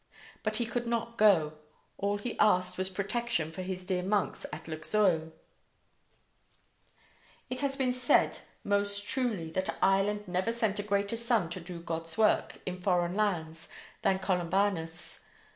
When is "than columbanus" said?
14.01-15.19